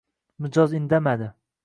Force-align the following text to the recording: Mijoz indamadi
Mijoz 0.45 0.73
indamadi 0.79 1.29